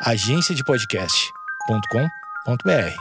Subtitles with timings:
[0.00, 2.96] agenciadepodcast.com.br.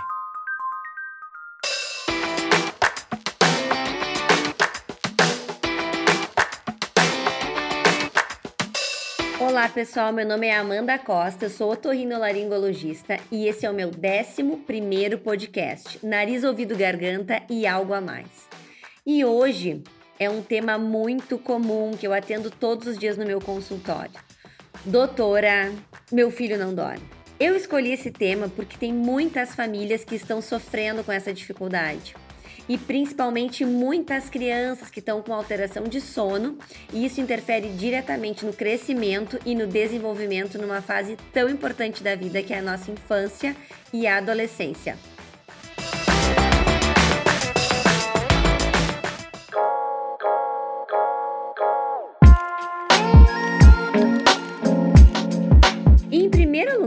[9.40, 13.90] Olá pessoal, meu nome é Amanda Costa, eu sou otorrinolaringologista e esse é o meu
[13.90, 18.50] 11 primeiro podcast, Nariz, Ouvido, Garganta e Algo a Mais.
[19.06, 19.84] E hoje
[20.18, 24.27] é um tema muito comum que eu atendo todos os dias no meu consultório.
[24.88, 25.74] Doutora,
[26.10, 27.04] meu filho não dorme.
[27.38, 32.16] Eu escolhi esse tema porque tem muitas famílias que estão sofrendo com essa dificuldade.
[32.70, 36.58] E principalmente muitas crianças que estão com alteração de sono,
[36.94, 42.42] e isso interfere diretamente no crescimento e no desenvolvimento numa fase tão importante da vida
[42.42, 43.54] que é a nossa infância
[43.92, 44.98] e a adolescência.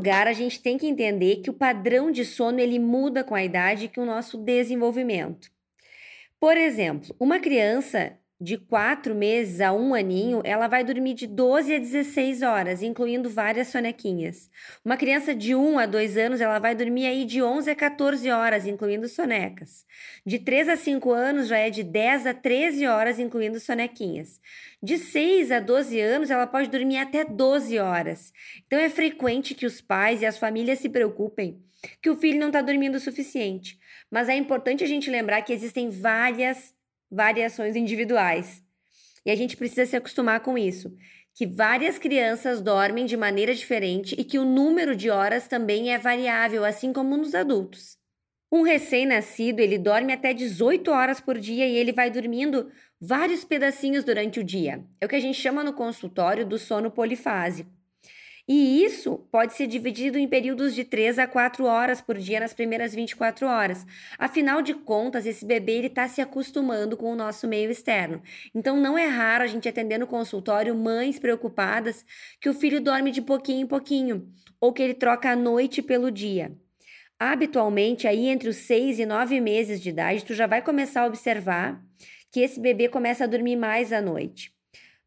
[0.00, 3.44] Lugar, a gente tem que entender que o padrão de sono ele muda com a
[3.44, 5.50] idade e com o nosso desenvolvimento.
[6.40, 11.74] Por exemplo, uma criança de quatro meses a um aninho, ela vai dormir de 12
[11.74, 14.50] a 16 horas, incluindo várias sonequinhas.
[14.82, 18.30] Uma criança de 1 a 2 anos, ela vai dormir aí de 11 a 14
[18.30, 19.84] horas, incluindo sonecas.
[20.24, 24.40] De 3 a 5 anos, já é de 10 a 13 horas, incluindo sonequinhas.
[24.82, 28.32] De 6 a 12 anos, ela pode dormir até 12 horas.
[28.66, 31.62] Então, é frequente que os pais e as famílias se preocupem
[32.02, 33.78] que o filho não está dormindo o suficiente.
[34.10, 36.74] Mas é importante a gente lembrar que existem várias
[37.10, 38.62] variações individuais.
[39.24, 40.94] E a gente precisa se acostumar com isso,
[41.34, 45.98] que várias crianças dormem de maneira diferente e que o número de horas também é
[45.98, 47.98] variável, assim como nos adultos.
[48.52, 54.02] Um recém-nascido, ele dorme até 18 horas por dia e ele vai dormindo vários pedacinhos
[54.02, 54.84] durante o dia.
[55.00, 57.70] É o que a gente chama no consultório do sono polifásico.
[58.52, 62.52] E isso pode ser dividido em períodos de 3 a 4 horas por dia nas
[62.52, 63.86] primeiras 24 horas.
[64.18, 68.20] Afinal de contas, esse bebê está se acostumando com o nosso meio externo.
[68.52, 72.04] Então, não é raro a gente atender no consultório mães preocupadas
[72.40, 74.28] que o filho dorme de pouquinho em pouquinho
[74.60, 76.50] ou que ele troca a noite pelo dia.
[77.20, 81.06] Habitualmente, aí entre os 6 e 9 meses de idade, tu já vai começar a
[81.06, 81.80] observar
[82.32, 84.52] que esse bebê começa a dormir mais à noite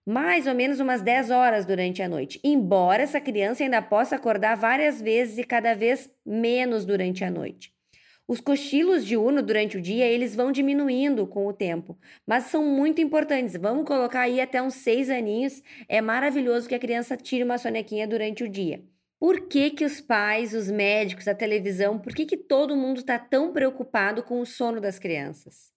[0.05, 4.55] mais ou menos umas 10 horas durante a noite, embora essa criança ainda possa acordar
[4.55, 7.73] várias vezes e cada vez menos durante a noite.
[8.25, 13.01] Os cochilos diurno durante o dia, eles vão diminuindo com o tempo, mas são muito
[13.01, 13.57] importantes.
[13.57, 15.61] Vamos colocar aí até uns seis aninhos.
[15.89, 18.81] É maravilhoso que a criança tire uma sonequinha durante o dia.
[19.19, 23.19] Por que, que os pais, os médicos, a televisão, por que, que todo mundo está
[23.19, 25.72] tão preocupado com o sono das crianças?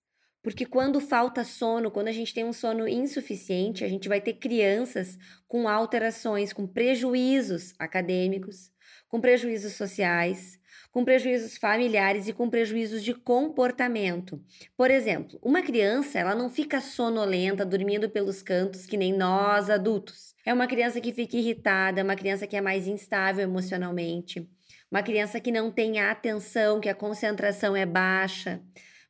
[0.46, 4.34] Porque quando falta sono, quando a gente tem um sono insuficiente, a gente vai ter
[4.34, 5.18] crianças
[5.48, 8.70] com alterações, com prejuízos acadêmicos,
[9.08, 10.56] com prejuízos sociais,
[10.92, 14.40] com prejuízos familiares e com prejuízos de comportamento.
[14.76, 20.32] Por exemplo, uma criança, ela não fica sonolenta, dormindo pelos cantos que nem nós adultos.
[20.44, 24.48] É uma criança que fica irritada, é uma criança que é mais instável emocionalmente,
[24.88, 28.62] uma criança que não tem atenção, que a concentração é baixa.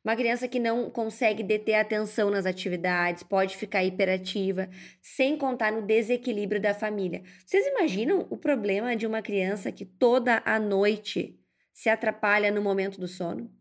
[0.07, 4.69] Uma criança que não consegue deter atenção nas atividades, pode ficar hiperativa,
[5.01, 7.23] sem contar no desequilíbrio da família.
[7.45, 11.37] Vocês imaginam o problema de uma criança que toda a noite
[11.73, 13.51] se atrapalha no momento do sono?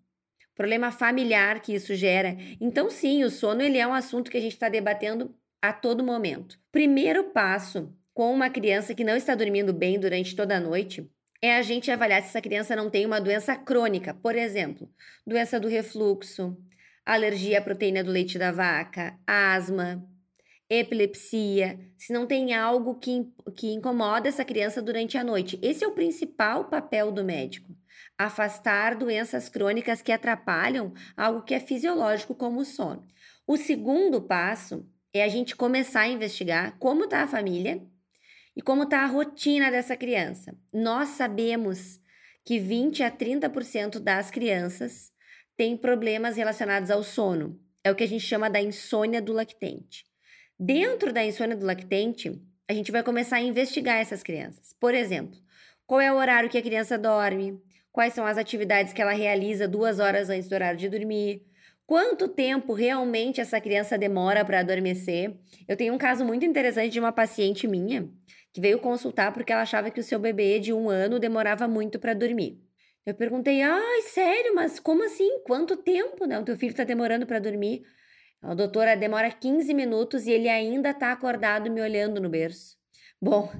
[0.55, 2.37] Problema familiar que isso gera.
[2.61, 6.05] Então, sim, o sono ele é um assunto que a gente está debatendo a todo
[6.05, 6.61] momento.
[6.71, 11.11] Primeiro passo com uma criança que não está dormindo bem durante toda a noite
[11.43, 14.89] é a gente avaliar se essa criança não tem uma doença crônica, por exemplo,
[15.27, 16.57] doença do refluxo,
[17.05, 20.03] alergia à proteína do leite da vaca, asma,
[20.69, 23.25] epilepsia, se não tem algo que,
[23.57, 25.59] que incomoda essa criança durante a noite.
[25.63, 27.75] Esse é o principal papel do médico.
[28.19, 33.07] Afastar doenças crônicas que atrapalham algo que é fisiológico, como o sono.
[33.47, 37.81] O segundo passo é a gente começar a investigar como está a família
[38.57, 40.57] e como está a rotina dessa criança?
[40.73, 42.01] Nós sabemos
[42.43, 45.13] que 20 a 30% das crianças
[45.57, 47.61] têm problemas relacionados ao sono.
[47.85, 50.07] É o que a gente chama da insônia do lactente.
[50.59, 52.33] Dentro da insônia do lactente,
[52.67, 54.75] a gente vai começar a investigar essas crianças.
[54.81, 55.39] Por exemplo,
[55.87, 57.61] qual é o horário que a criança dorme?
[57.93, 61.45] Quais são as atividades que ela realiza duas horas antes do horário de dormir?
[61.87, 65.37] Quanto tempo realmente essa criança demora para adormecer?
[65.69, 68.11] Eu tenho um caso muito interessante de uma paciente minha
[68.57, 71.99] que veio consultar porque ela achava que o seu bebê de um ano demorava muito
[71.99, 72.59] para dormir.
[73.05, 75.43] Eu perguntei, ai, sério, mas como assim?
[75.45, 76.39] Quanto tempo, né?
[76.39, 77.83] O teu filho está demorando para dormir?
[78.41, 82.79] A doutora demora 15 minutos e ele ainda está acordado me olhando no berço.
[83.21, 83.53] Bom,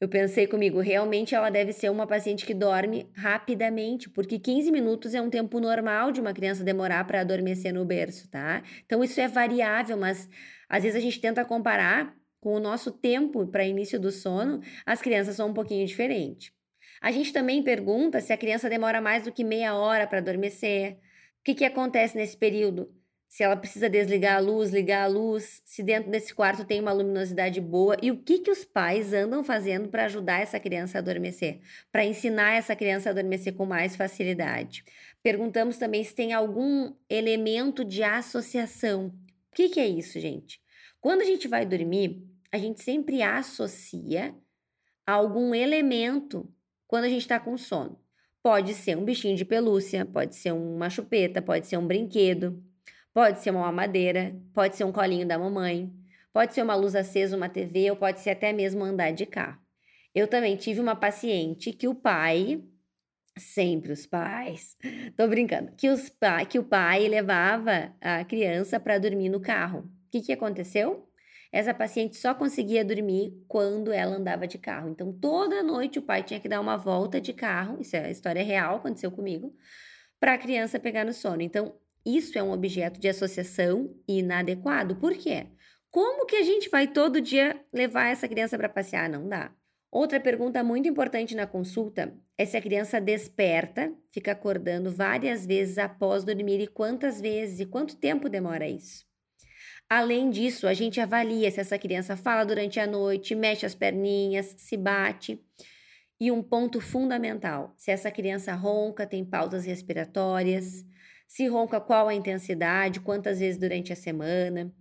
[0.00, 5.14] Eu pensei comigo, realmente ela deve ser uma paciente que dorme rapidamente, porque 15 minutos
[5.14, 8.62] é um tempo normal de uma criança demorar para adormecer no berço, tá?
[8.86, 10.26] Então isso é variável, mas
[10.70, 15.00] às vezes a gente tenta comparar com o nosso tempo para início do sono, as
[15.00, 16.52] crianças são um pouquinho diferentes.
[17.00, 20.94] A gente também pergunta se a criança demora mais do que meia hora para adormecer.
[21.40, 22.90] O que, que acontece nesse período?
[23.30, 26.90] se ela precisa desligar a luz, ligar a luz, se dentro desse quarto tem uma
[26.90, 31.00] luminosidade boa e o que que os pais andam fazendo para ajudar essa criança a
[31.00, 31.60] adormecer,
[31.92, 34.84] para ensinar essa criança a adormecer com mais facilidade.
[35.22, 39.14] Perguntamos também se tem algum elemento de associação.
[39.52, 40.60] O que que é isso, gente?
[41.00, 44.34] Quando a gente vai dormir, a gente sempre associa
[45.06, 46.52] algum elemento
[46.86, 47.98] quando a gente está com sono.
[48.42, 52.62] Pode ser um bichinho de pelúcia, pode ser uma chupeta, pode ser um brinquedo.
[53.12, 55.92] Pode ser uma mamadeira, pode ser um colinho da mamãe,
[56.32, 59.60] pode ser uma luz acesa, uma TV ou pode ser até mesmo andar de carro.
[60.14, 62.62] Eu também tive uma paciente que o pai,
[63.36, 64.76] sempre os pais,
[65.16, 66.10] tô brincando, que, os
[66.48, 69.80] que o pai levava a criança para dormir no carro.
[69.80, 71.09] O que, que aconteceu?
[71.52, 74.88] Essa paciente só conseguia dormir quando ela andava de carro.
[74.88, 78.10] Então, toda noite o pai tinha que dar uma volta de carro, isso é a
[78.10, 79.54] história real, aconteceu comigo,
[80.20, 81.42] para a criança pegar no sono.
[81.42, 81.74] Então,
[82.06, 84.96] isso é um objeto de associação inadequado.
[84.96, 85.48] Por quê?
[85.90, 89.08] Como que a gente vai todo dia levar essa criança para passear?
[89.08, 89.52] Não dá.
[89.90, 95.78] Outra pergunta muito importante na consulta é se a criança desperta, fica acordando várias vezes
[95.78, 99.09] após dormir e quantas vezes e quanto tempo demora isso.
[99.90, 104.54] Além disso, a gente avalia se essa criança fala durante a noite, mexe as perninhas,
[104.56, 105.44] se bate.
[106.20, 110.86] E um ponto fundamental: se essa criança ronca, tem pausas respiratórias,
[111.26, 114.72] se ronca, qual a intensidade, quantas vezes durante a semana.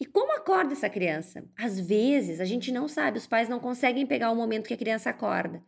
[0.00, 1.48] E como acorda essa criança?
[1.56, 4.76] Às vezes a gente não sabe, os pais não conseguem pegar o momento que a
[4.76, 5.62] criança acorda.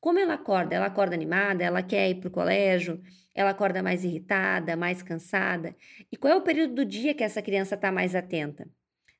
[0.00, 0.76] Como ela acorda?
[0.76, 3.02] Ela acorda animada, ela quer ir para o colégio,
[3.34, 5.74] ela acorda mais irritada, mais cansada.
[6.10, 8.68] E qual é o período do dia que essa criança está mais atenta?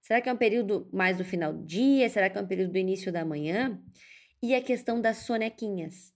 [0.01, 2.09] Será que é um período mais do final do dia?
[2.09, 3.81] Será que é um período do início da manhã?
[4.43, 6.13] E a questão das sonequinhas.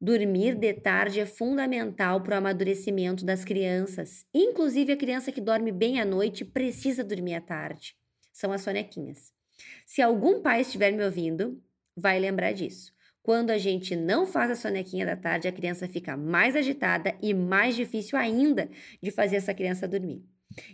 [0.00, 4.24] Dormir de tarde é fundamental para o amadurecimento das crianças.
[4.32, 7.96] Inclusive, a criança que dorme bem à noite precisa dormir à tarde.
[8.32, 9.32] São as sonequinhas.
[9.86, 11.60] Se algum pai estiver me ouvindo,
[11.96, 12.93] vai lembrar disso.
[13.24, 17.32] Quando a gente não faz a sonequinha da tarde, a criança fica mais agitada e
[17.32, 18.68] mais difícil ainda
[19.02, 20.22] de fazer essa criança dormir.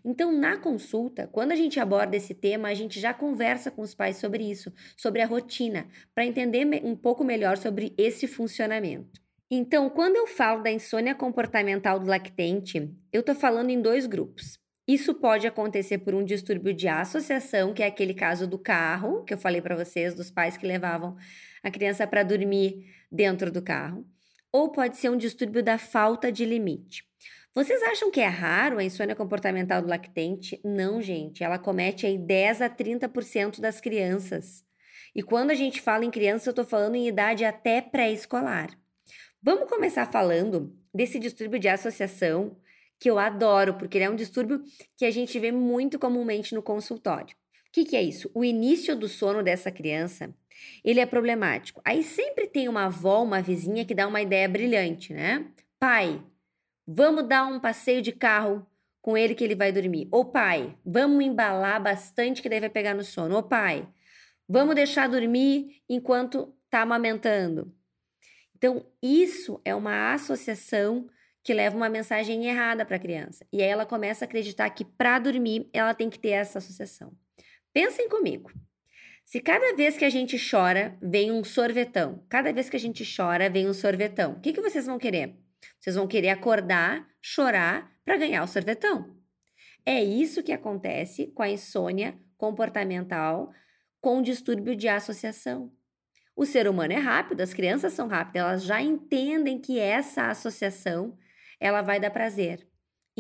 [0.05, 3.95] Então, na consulta, quando a gente aborda esse tema, a gente já conversa com os
[3.95, 9.21] pais sobre isso, sobre a rotina, para entender um pouco melhor sobre esse funcionamento.
[9.49, 14.59] Então, quando eu falo da insônia comportamental do lactente, eu estou falando em dois grupos.
[14.89, 19.33] Isso pode acontecer por um distúrbio de associação, que é aquele caso do carro, que
[19.33, 21.17] eu falei para vocês, dos pais que levavam
[21.63, 24.07] a criança para dormir dentro do carro,
[24.53, 27.05] ou pode ser um distúrbio da falta de limite.
[27.55, 30.61] Vocês acham que é raro a insônia comportamental do lactente?
[30.65, 31.43] Não, gente.
[31.43, 34.65] Ela comete aí 10 a 30% das crianças.
[35.15, 38.71] E quando a gente fala em criança, eu estou falando em idade até pré-escolar.
[39.43, 42.57] Vamos começar falando desse distúrbio de associação,
[43.01, 44.63] que eu adoro, porque ele é um distúrbio
[44.97, 47.35] que a gente vê muito comumente no consultório.
[47.69, 48.31] O que, que, é isso?
[48.35, 50.35] O início do sono dessa criança,
[50.85, 51.81] ele é problemático.
[51.85, 55.47] Aí sempre tem uma avó, uma vizinha que dá uma ideia brilhante, né?
[55.79, 56.23] Pai,
[56.93, 58.67] Vamos dar um passeio de carro
[59.01, 60.09] com ele que ele vai dormir.
[60.11, 63.37] Ô pai, vamos embalar bastante que vai pegar no sono.
[63.37, 63.89] Ô pai,
[64.49, 67.73] vamos deixar dormir enquanto tá amamentando.
[68.57, 71.09] Então, isso é uma associação
[71.45, 73.47] que leva uma mensagem errada para a criança.
[73.53, 77.17] E aí ela começa a acreditar que para dormir ela tem que ter essa associação.
[77.73, 78.51] Pensem comigo.
[79.31, 83.05] Se cada vez que a gente chora vem um sorvetão, cada vez que a gente
[83.05, 85.37] chora vem um sorvetão, o que, que vocês vão querer?
[85.79, 89.17] Vocês vão querer acordar, chorar para ganhar o sorvetão.
[89.87, 93.53] É isso que acontece com a insônia comportamental
[94.01, 95.71] com distúrbio de associação.
[96.35, 101.17] O ser humano é rápido, as crianças são rápidas, elas já entendem que essa associação
[101.61, 102.69] ela vai dar prazer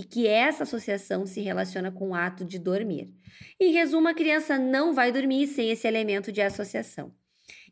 [0.00, 3.12] e que essa associação se relaciona com o ato de dormir.
[3.60, 7.12] Em resumo, a criança não vai dormir sem esse elemento de associação.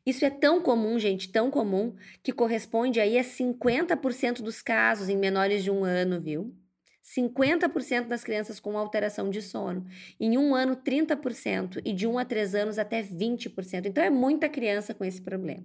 [0.04, 5.16] Isso é tão comum, gente, tão comum, que corresponde aí a 50% dos casos em
[5.16, 6.54] menores de um ano, viu?
[7.02, 9.87] 50% das crianças com alteração de sono.
[10.20, 11.80] Em um ano, 30%.
[11.82, 13.87] E de 1 a 3 anos, até 20%.
[13.87, 15.64] Então, é muita criança com esse problema.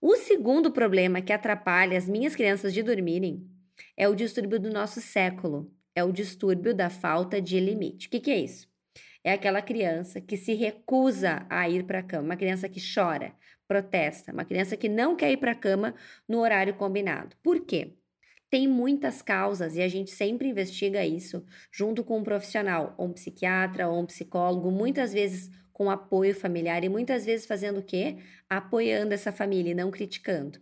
[0.00, 3.44] O segundo problema que atrapalha as minhas crianças de dormirem
[3.96, 5.70] é o distúrbio do nosso século.
[5.94, 8.06] É o distúrbio da falta de limite.
[8.06, 8.68] O que, que é isso?
[9.22, 13.34] É aquela criança que se recusa a ir para a cama, uma criança que chora,
[13.68, 15.94] protesta, uma criança que não quer ir para a cama
[16.28, 17.36] no horário combinado.
[17.42, 17.96] Por quê?
[18.48, 23.12] Tem muitas causas e a gente sempre investiga isso junto com um profissional, ou um
[23.12, 28.18] psiquiatra, ou um psicólogo, muitas vezes com apoio familiar e muitas vezes fazendo o quê?
[28.50, 30.60] Apoiando essa família e não criticando.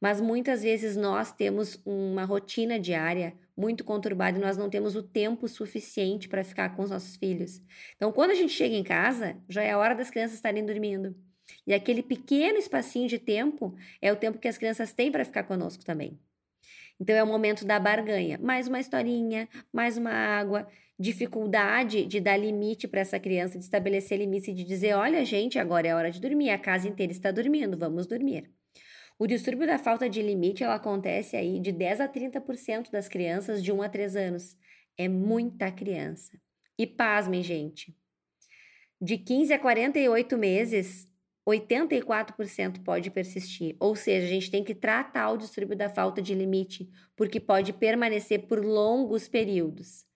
[0.00, 5.02] Mas muitas vezes nós temos uma rotina diária muito conturbada e nós não temos o
[5.04, 7.62] tempo suficiente para ficar com os nossos filhos.
[7.94, 11.14] Então, quando a gente chega em casa, já é a hora das crianças estarem dormindo.
[11.64, 15.44] E aquele pequeno espacinho de tempo é o tempo que as crianças têm para ficar
[15.44, 16.18] conosco também.
[17.00, 18.38] Então é o momento da barganha.
[18.38, 20.66] Mais uma historinha, mais uma água,
[20.98, 25.86] dificuldade de dar limite para essa criança, de estabelecer limite, de dizer: olha, gente, agora
[25.86, 28.50] é hora de dormir, a casa inteira está dormindo, vamos dormir.
[29.18, 33.62] O distúrbio da falta de limite ela acontece aí de 10 a 30% das crianças
[33.62, 34.56] de 1 a 3 anos.
[34.96, 36.38] É muita criança.
[36.78, 37.96] E pasmem, gente.
[39.00, 41.07] De 15 a 48 meses,
[41.48, 43.76] 84% pode persistir.
[43.80, 47.72] Ou seja, a gente tem que tratar o distúrbio da falta de limite, porque pode
[47.72, 50.06] permanecer por longos períodos.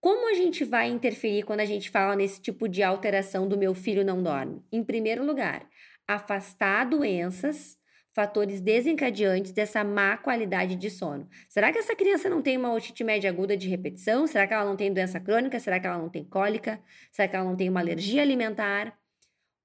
[0.00, 3.74] Como a gente vai interferir quando a gente fala nesse tipo de alteração do meu
[3.74, 4.62] filho não dorme?
[4.70, 5.66] Em primeiro lugar,
[6.06, 7.78] afastar doenças,
[8.12, 11.26] fatores desencadeantes dessa má qualidade de sono.
[11.48, 14.26] Será que essa criança não tem uma otite média aguda de repetição?
[14.26, 15.58] Será que ela não tem doença crônica?
[15.58, 16.80] Será que ela não tem cólica?
[17.10, 18.96] Será que ela não tem uma alergia alimentar?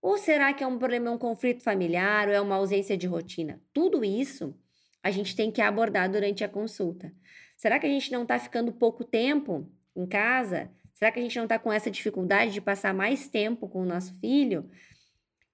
[0.01, 3.61] Ou será que é um problema, um conflito familiar ou é uma ausência de rotina?
[3.73, 4.55] Tudo isso
[5.03, 7.13] a gente tem que abordar durante a consulta.
[7.55, 10.71] Será que a gente não está ficando pouco tempo em casa?
[10.93, 13.85] Será que a gente não está com essa dificuldade de passar mais tempo com o
[13.85, 14.69] nosso filho?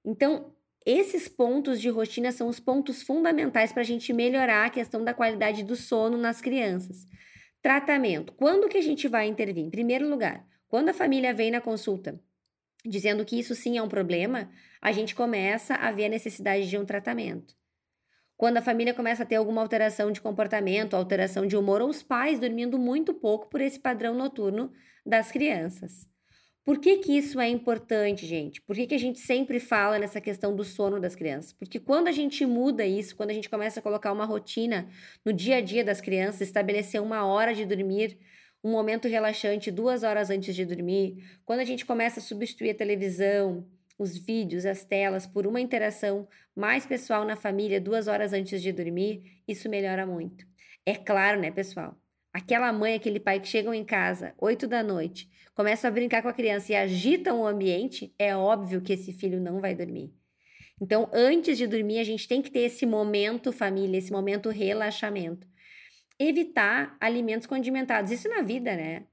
[0.04, 0.54] Então,
[0.86, 5.16] esses pontos de rotina são os pontos fundamentais para a gente melhorar a questão da
[5.16, 7.08] qualidade do sono nas crianças.
[7.62, 8.34] Tratamento.
[8.34, 9.66] Quando que a gente vai intervir?
[9.66, 12.20] Em primeiro lugar, quando a família vem na consulta
[12.86, 14.50] dizendo que isso sim é um problema,
[14.82, 17.56] a gente começa a ver a necessidade de um tratamento.
[18.38, 22.04] Quando a família começa a ter alguma alteração de comportamento, alteração de humor, ou os
[22.04, 24.72] pais dormindo muito pouco por esse padrão noturno
[25.06, 26.08] das crianças.
[26.66, 28.60] Por que, que isso é importante, gente?
[28.60, 31.54] Por que, que a gente sempre fala nessa questão do sono das crianças?
[31.54, 34.90] Porque quando a gente muda isso, quando a gente começa a colocar uma rotina
[35.24, 38.18] no dia a dia das crianças, estabelecer uma hora de dormir,
[38.66, 42.74] um momento relaxante duas horas antes de dormir, quando a gente começa a substituir a
[42.74, 43.64] televisão,
[43.96, 48.72] os vídeos, as telas por uma interação mais pessoal na família duas horas antes de
[48.72, 50.48] dormir, isso melhora muito.
[50.84, 51.96] É claro, né, pessoal?
[52.34, 56.30] Aquela mãe, aquele pai que chegam em casa, oito da noite, começam a brincar com
[56.30, 60.12] a criança e agitam o ambiente, é óbvio que esse filho não vai dormir.
[60.82, 65.48] Então, antes de dormir, a gente tem que ter esse momento família, esse momento relaxamento
[66.20, 68.12] evitar alimentos condimentados.
[68.12, 69.06] Isso na vida, né?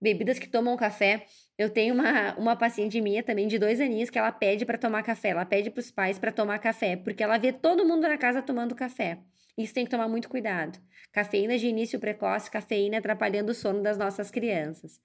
[0.00, 1.26] Bebidas que tomam café.
[1.56, 5.02] Eu tenho uma, uma paciente minha também de dois aninhos que ela pede para tomar
[5.02, 5.28] café.
[5.28, 8.42] Ela pede para os pais para tomar café, porque ela vê todo mundo na casa
[8.42, 9.18] tomando café.
[9.56, 10.78] Isso tem que tomar muito cuidado.
[11.12, 15.00] Cafeína de início precoce, cafeína atrapalhando o sono das nossas crianças.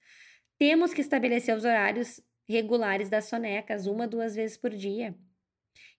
[0.58, 5.14] Temos que estabelecer os horários regulares das sonecas, uma, duas vezes por dia.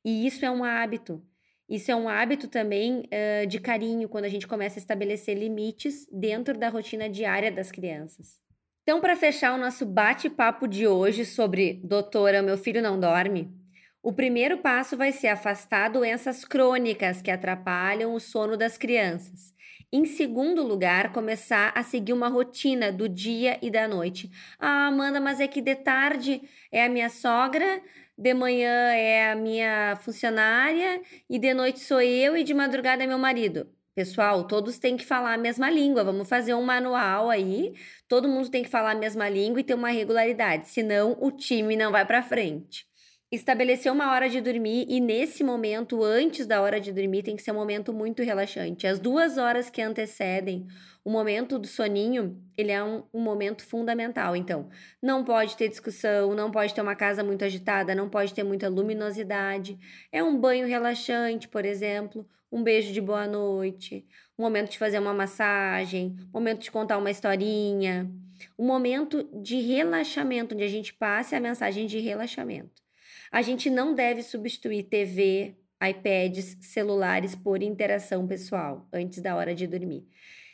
[0.03, 1.24] E isso é um hábito.
[1.70, 6.08] Isso é um hábito também uh, de carinho quando a gente começa a estabelecer limites
[6.12, 8.42] dentro da rotina diária das crianças.
[8.82, 13.54] Então, para fechar o nosso bate-papo de hoje sobre Doutora, meu filho não dorme,
[14.02, 19.54] o primeiro passo vai ser afastar doenças crônicas que atrapalham o sono das crianças.
[19.92, 24.32] Em segundo lugar, começar a seguir uma rotina do dia e da noite.
[24.58, 27.82] Ah, Amanda, mas é que de tarde é a minha sogra,
[28.20, 33.08] de manhã é a minha funcionária e de noite sou eu e de madrugada é
[33.08, 33.66] meu marido.
[33.96, 36.04] Pessoal, todos têm que falar a mesma língua.
[36.04, 37.74] Vamos fazer um manual aí.
[38.10, 41.78] Todo mundo tem que falar a mesma língua e ter uma regularidade, senão o time
[41.78, 42.88] não vai para frente.
[43.32, 47.44] Estabelecer uma hora de dormir e nesse momento, antes da hora de dormir, tem que
[47.44, 48.88] ser um momento muito relaxante.
[48.88, 50.66] As duas horas que antecedem
[51.06, 54.36] o momento do soninho, ele é um, um, momento fundamental.
[54.36, 54.68] Então,
[55.00, 58.68] não pode ter discussão, não pode ter uma casa muito agitada, não pode ter muita
[58.68, 59.78] luminosidade.
[60.12, 64.08] É um banho relaxante, por exemplo, um beijo de boa noite,
[64.40, 68.10] um momento de fazer uma massagem, um momento de contar uma historinha,
[68.58, 72.88] um momento de relaxamento, onde a gente passe a mensagem de relaxamento.
[73.32, 79.68] A gente não deve substituir TV, iPads, celulares por interação pessoal antes da hora de
[79.68, 80.06] dormir.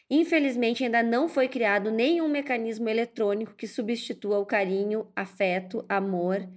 [0.10, 6.48] Infelizmente, ainda não foi criado nenhum mecanismo eletrônico que substitua o carinho, afeto, amor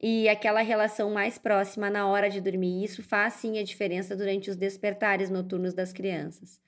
[0.00, 2.84] e aquela relação mais próxima na hora de dormir.
[2.84, 6.60] Isso faz sim a diferença durante os despertares noturnos das crianças.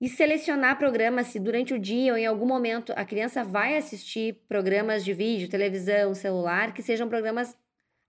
[0.00, 4.44] E selecionar programas se durante o dia ou em algum momento a criança vai assistir
[4.48, 7.56] programas de vídeo, televisão, celular, que sejam programas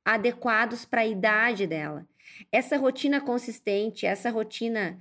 [0.05, 2.07] adequados para a idade dela.
[2.51, 4.99] Essa rotina consistente, essa rotina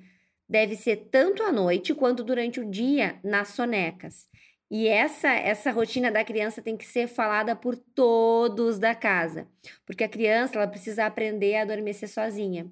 [0.48, 4.28] deve ser tanto à noite quanto durante o dia nas sonecas.
[4.70, 9.48] E essa essa rotina da criança tem que ser falada por todos da casa,
[9.84, 12.70] porque a criança ela precisa aprender a adormecer sozinha,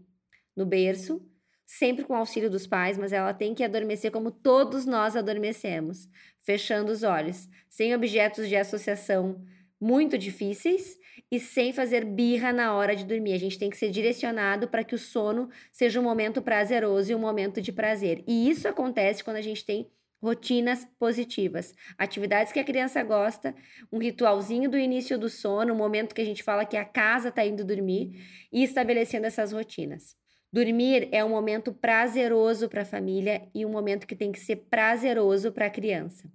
[0.56, 1.20] no berço,
[1.66, 6.08] sempre com o auxílio dos pais, mas ela tem que adormecer como todos nós adormecemos,
[6.42, 9.44] fechando os olhos, sem objetos de associação
[9.80, 10.96] muito difíceis
[11.30, 13.32] e sem fazer birra na hora de dormir.
[13.32, 17.14] A gente tem que ser direcionado para que o sono seja um momento prazeroso e
[17.14, 18.24] um momento de prazer.
[18.26, 23.54] E isso acontece quando a gente tem rotinas positivas, atividades que a criança gosta,
[23.90, 27.28] um ritualzinho do início do sono, um momento que a gente fala que a casa
[27.28, 28.20] está indo dormir
[28.52, 30.16] e estabelecendo essas rotinas.
[30.52, 34.56] Dormir é um momento prazeroso para a família e um momento que tem que ser
[34.68, 36.28] prazeroso para a criança.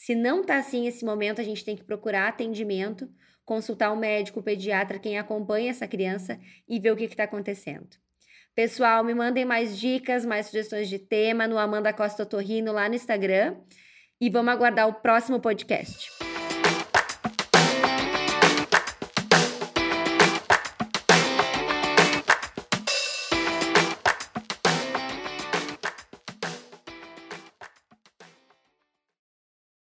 [0.00, 3.06] Se não está assim esse momento, a gente tem que procurar atendimento,
[3.44, 7.24] consultar o um médico, o pediatra, quem acompanha essa criança e ver o que está
[7.24, 7.86] acontecendo.
[8.54, 12.94] Pessoal, me mandem mais dicas, mais sugestões de tema no Amanda Costa Torrino lá no
[12.94, 13.58] Instagram.
[14.18, 16.29] E vamos aguardar o próximo podcast.